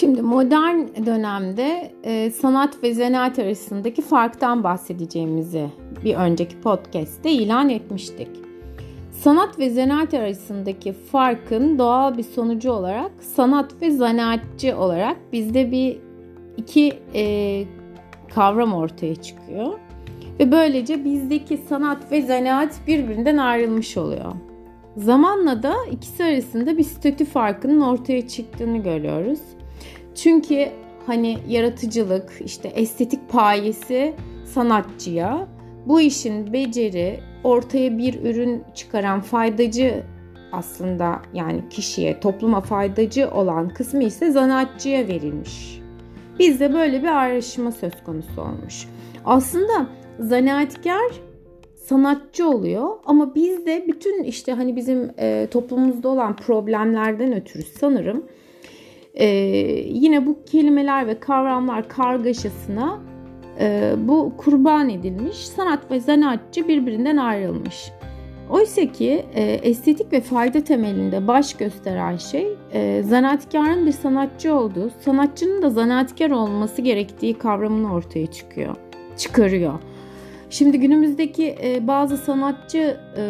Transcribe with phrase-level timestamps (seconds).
[0.00, 5.66] Şimdi modern dönemde e, sanat ve zanaat arasındaki farktan bahsedeceğimizi
[6.04, 8.28] bir önceki podcast'te ilan etmiştik.
[9.12, 15.98] Sanat ve zanaat arasındaki farkın doğal bir sonucu olarak sanat ve zanaatçı olarak bizde bir
[16.56, 17.64] iki e,
[18.34, 19.78] kavram ortaya çıkıyor.
[20.40, 24.32] Ve böylece bizdeki sanat ve zanaat birbirinden ayrılmış oluyor.
[24.96, 29.40] Zamanla da ikisi arasında bir statü farkının ortaya çıktığını görüyoruz.
[30.22, 30.68] Çünkü
[31.06, 35.48] hani yaratıcılık, işte estetik payesi sanatçıya,
[35.86, 40.02] bu işin beceri, ortaya bir ürün çıkaran faydacı
[40.52, 45.80] aslında yani kişiye, topluma faydacı olan kısmı ise zanaatçıya verilmiş.
[46.38, 48.88] Bizde böyle bir ayrışma söz konusu olmuş.
[49.24, 49.86] Aslında
[50.18, 51.12] zanaatkar
[51.76, 58.24] sanatçı oluyor ama bizde bütün işte hani bizim e, toplumumuzda olan problemlerden ötürü sanırım
[59.18, 59.26] e,
[59.88, 62.98] yine bu kelimeler ve kavramlar kargaşasına
[63.60, 67.92] e, bu kurban edilmiş sanat ve zanaatçı birbirinden ayrılmış.
[68.50, 74.90] Oysa ki e, estetik ve fayda temelinde baş gösteren şey e, zanaatkarın bir sanatçı olduğu,
[75.00, 78.76] sanatçının da zanaatkar olması gerektiği kavramını ortaya çıkıyor,
[79.16, 79.80] çıkarıyor.
[80.50, 83.24] Şimdi günümüzdeki e, bazı sanatçı e,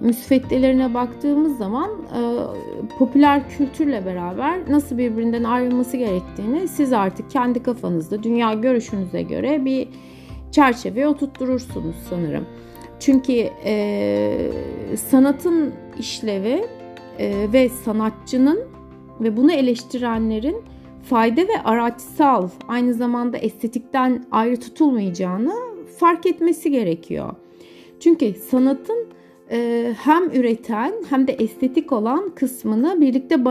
[0.00, 2.20] müsveddelerine baktığımız zaman e,
[2.98, 9.88] popüler kültürle beraber nasıl birbirinden ayrılması gerektiğini siz artık kendi kafanızda, dünya görüşünüze göre bir
[10.52, 12.46] çerçeveye oturtturursunuz sanırım.
[13.00, 14.50] Çünkü e,
[14.96, 16.64] sanatın işlevi
[17.18, 18.60] e, ve sanatçının
[19.20, 20.56] ve bunu eleştirenlerin
[21.02, 25.52] fayda ve araçsal aynı zamanda estetikten ayrı tutulmayacağını
[25.98, 27.34] fark etmesi gerekiyor.
[28.00, 29.06] Çünkü sanatın
[29.96, 33.44] hem üreten hem de estetik olan kısmını birlikte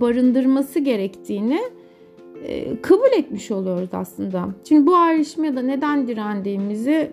[0.00, 1.60] barındırması gerektiğini
[2.44, 4.48] e, kabul etmiş oluyoruz aslında.
[4.68, 7.10] Şimdi bu ayrışmaya da neden direndiğimizi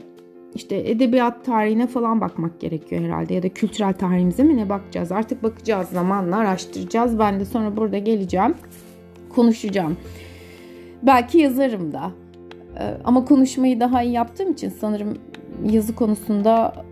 [0.56, 5.12] işte edebiyat tarihine falan bakmak gerekiyor herhalde ya da kültürel tarihimize mi ne bakacağız?
[5.12, 7.20] Artık bakacağız zamanla araştıracağız.
[7.20, 8.56] Ben de sonra burada geleceğim
[9.30, 9.98] konuşacağım.
[11.04, 12.12] Belki yazarım da.
[12.80, 15.14] Ee, ama konuşmayı daha iyi yaptığım için sanırım
[15.66, 16.86] yazı konusunda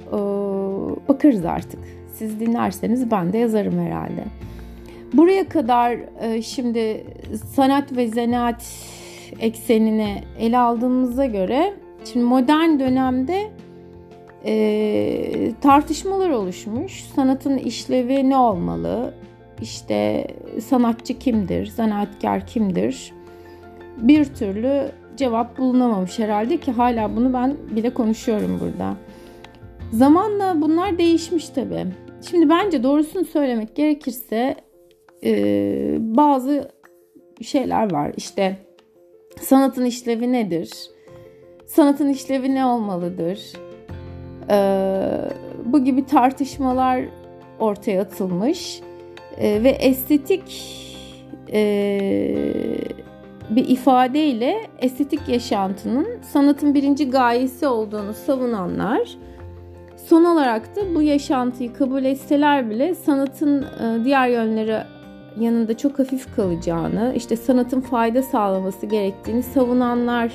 [1.09, 1.79] bakarız artık.
[2.13, 4.23] Siz dinlerseniz ben de yazarım herhalde.
[5.13, 7.05] Buraya kadar e, şimdi
[7.55, 8.65] sanat ve zanaat
[9.39, 11.73] eksenini ele aldığımıza göre
[12.05, 13.49] şimdi modern dönemde
[14.45, 17.03] e, tartışmalar oluşmuş.
[17.15, 19.13] Sanatın işlevi ne olmalı?
[19.61, 20.27] İşte
[20.67, 21.67] sanatçı kimdir?
[21.67, 23.13] Zanaatkar kimdir?
[23.97, 28.95] Bir türlü cevap bulunamamış herhalde ki hala bunu ben bile konuşuyorum burada.
[29.91, 31.85] Zamanla bunlar değişmiş tabii.
[32.29, 34.55] Şimdi bence doğrusunu söylemek gerekirse
[35.23, 36.71] e, bazı
[37.41, 38.13] şeyler var.
[38.17, 38.57] İşte
[39.41, 40.71] sanatın işlevi nedir?
[41.65, 43.53] Sanatın işlevi ne olmalıdır?
[44.49, 44.57] E,
[45.65, 47.05] bu gibi tartışmalar
[47.59, 48.81] ortaya atılmış
[49.37, 50.75] e, ve estetik
[51.53, 51.61] e,
[53.49, 59.17] bir ifadeyle estetik yaşantının sanatın birinci gayesi olduğunu savunanlar
[60.09, 64.83] son olarak da bu yaşantıyı kabul etseler bile sanatın e, diğer yönleri
[65.39, 70.33] yanında çok hafif kalacağını, işte sanatın fayda sağlaması gerektiğini savunanlar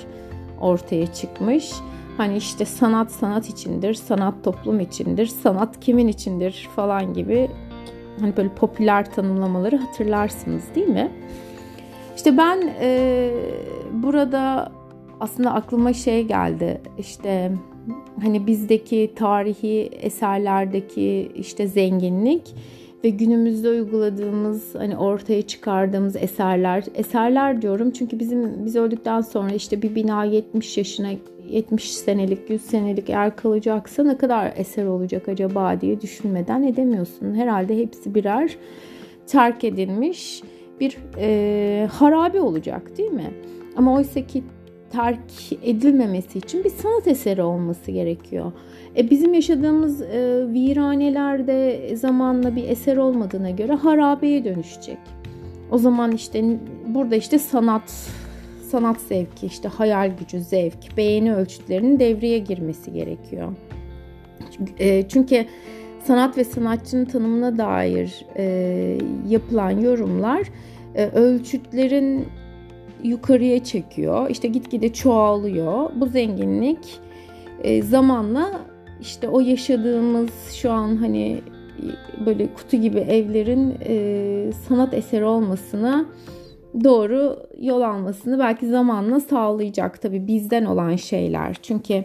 [0.60, 1.72] ortaya çıkmış.
[2.16, 7.50] Hani işte sanat sanat içindir, sanat toplum içindir, sanat kimin içindir falan gibi
[8.20, 11.10] hani böyle popüler tanımlamaları hatırlarsınız değil mi?
[12.16, 13.30] İşte ben e,
[13.92, 14.72] burada
[15.20, 16.80] aslında aklıma şey geldi.
[16.98, 17.52] İşte
[18.22, 22.54] hani bizdeki tarihi eserlerdeki işte zenginlik
[23.04, 29.82] ve günümüzde uyguladığımız hani ortaya çıkardığımız eserler eserler diyorum çünkü bizim biz öldükten sonra işte
[29.82, 31.08] bir bina 70 yaşına
[31.50, 37.34] 70 senelik 100 senelik eğer kalacaksa ne kadar eser olacak acaba diye düşünmeden edemiyorsun.
[37.34, 38.56] Herhalde hepsi birer
[39.26, 40.42] terk edilmiş
[40.80, 43.30] bir e, harabe olacak değil mi?
[43.76, 44.42] Ama oysa ki
[44.94, 48.52] terk edilmemesi için bir sanat eseri olması gerekiyor.
[48.96, 54.98] E, bizim yaşadığımız e, viranelerde zamanla bir eser olmadığına göre harabeye dönüşecek.
[55.70, 56.44] O zaman işte
[56.86, 58.08] burada işte sanat,
[58.70, 63.52] sanat zevki, işte hayal gücü, zevk, beğeni ölçütlerinin devreye girmesi gerekiyor.
[64.78, 65.44] E, çünkü
[66.04, 68.98] sanat ve sanatçının tanımına dair e,
[69.28, 70.42] yapılan yorumlar
[70.94, 72.26] e, ölçütlerin
[73.04, 74.30] yukarıya çekiyor.
[74.30, 75.90] İşte gitgide çoğalıyor.
[75.94, 77.00] Bu zenginlik
[77.62, 78.60] e, zamanla
[79.00, 81.40] işte o yaşadığımız şu an hani
[82.26, 86.06] böyle kutu gibi evlerin e, sanat eseri olmasına
[86.84, 91.56] doğru yol almasını belki zamanla sağlayacak tabii bizden olan şeyler.
[91.62, 92.04] Çünkü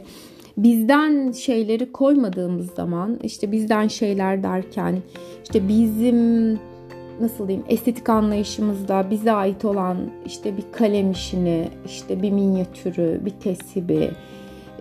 [0.58, 4.98] bizden şeyleri koymadığımız zaman işte bizden şeyler derken
[5.44, 6.60] işte bizim
[7.22, 13.32] nasıl diyeyim estetik anlayışımızda bize ait olan işte bir kalem işini, işte bir minyatürü, bir
[13.32, 14.12] tesibi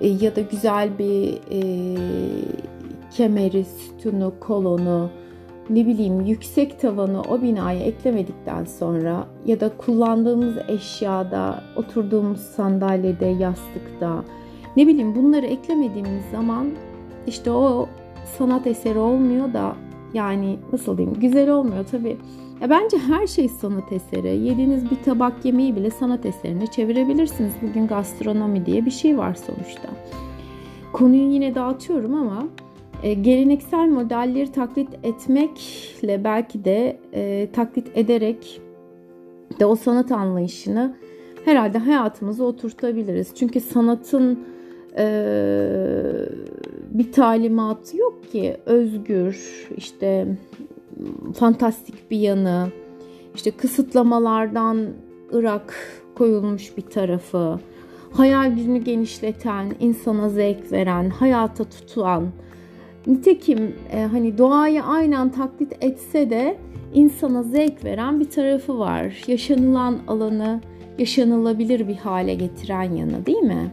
[0.00, 1.62] e, ya da güzel bir e,
[3.10, 5.10] kemeri, sütunu, kolonu,
[5.70, 14.24] ne bileyim yüksek tavanı o binaya eklemedikten sonra ya da kullandığımız eşyada, oturduğumuz sandalyede, yastıkta
[14.76, 16.70] ne bileyim bunları eklemediğimiz zaman
[17.26, 17.88] işte o
[18.38, 19.76] sanat eseri olmuyor da
[20.14, 22.16] yani nasıl diyeyim güzel olmuyor tabii.
[22.60, 24.28] Ya bence her şey sanat eseri.
[24.28, 27.52] Yediğiniz bir tabak yemeği bile sanat eserine çevirebilirsiniz.
[27.62, 29.88] Bugün gastronomi diye bir şey var sonuçta.
[30.92, 32.48] Konuyu yine dağıtıyorum ama
[33.02, 38.60] e, geleneksel modelleri taklit etmekle belki de e, taklit ederek
[39.60, 40.96] de o sanat anlayışını
[41.44, 43.34] herhalde hayatımıza oturtabiliriz.
[43.34, 44.38] Çünkü sanatın
[44.98, 45.04] e,
[46.90, 48.56] bir talimatı yok ki.
[48.66, 50.26] Özgür işte
[51.34, 52.68] fantastik bir yanı.
[53.34, 54.86] İşte kısıtlamalardan
[55.34, 55.74] ırak
[56.14, 57.58] koyulmuş bir tarafı.
[58.12, 62.28] Hayal gücünü genişleten insana zevk veren hayata tutulan.
[63.06, 66.58] Nitekim e, hani doğayı aynen taklit etse de
[66.94, 69.22] insana zevk veren bir tarafı var.
[69.26, 70.60] Yaşanılan alanı
[70.98, 73.70] yaşanılabilir bir hale getiren yanı değil mi?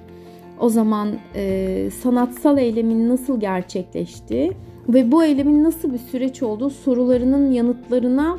[0.59, 4.51] O zaman e, sanatsal eylemin nasıl gerçekleştiği
[4.89, 8.37] ve bu eylemin nasıl bir süreç olduğu sorularının yanıtlarına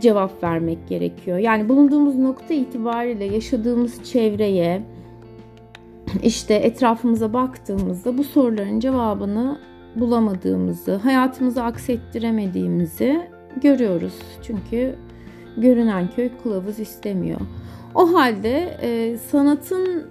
[0.00, 1.38] cevap vermek gerekiyor.
[1.38, 4.82] Yani bulunduğumuz nokta itibariyle yaşadığımız çevreye,
[6.22, 9.58] işte etrafımıza baktığımızda bu soruların cevabını
[9.96, 13.20] bulamadığımızı, hayatımızı aksettiremediğimizi
[13.62, 14.14] görüyoruz.
[14.42, 14.94] Çünkü
[15.56, 17.40] görünen köy kılavuz istemiyor.
[17.94, 20.06] O halde e, sanatın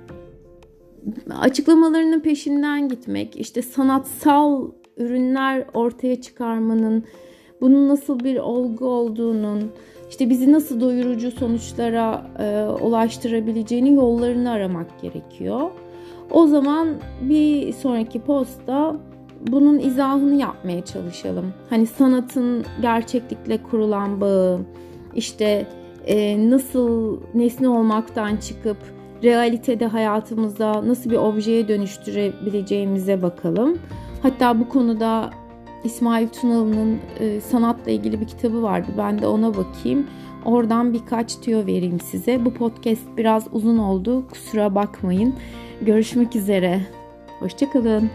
[1.40, 4.68] açıklamalarının peşinden gitmek, işte sanatsal
[4.98, 7.04] ürünler ortaya çıkarmanın,
[7.62, 9.72] bunun nasıl bir olgu olduğunun,
[10.10, 15.70] işte bizi nasıl doyurucu sonuçlara e, ulaştırabileceğini yollarını aramak gerekiyor.
[16.32, 16.88] O zaman
[17.22, 18.96] bir sonraki posta
[19.48, 21.54] bunun izahını yapmaya çalışalım.
[21.70, 24.60] Hani sanatın gerçeklikle kurulan bağı,
[25.16, 25.68] işte
[26.06, 28.78] e, nasıl nesne olmaktan çıkıp
[29.24, 33.78] realitede hayatımızda nasıl bir objeye dönüştürebileceğimize bakalım.
[34.22, 35.30] Hatta bu konuda
[35.84, 38.88] İsmail Tunalı'nın e, sanatla ilgili bir kitabı vardı.
[38.98, 40.08] Ben de ona bakayım.
[40.46, 42.46] Oradan birkaç tüyo vereyim size.
[42.46, 44.28] Bu podcast biraz uzun oldu.
[44.28, 45.36] Kusura bakmayın.
[45.82, 46.82] Görüşmek üzere.
[47.40, 48.10] Hoşçakalın.